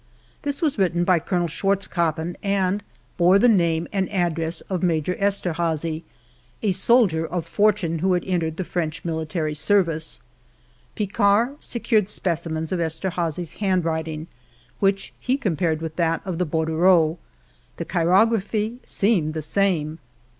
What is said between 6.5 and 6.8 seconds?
a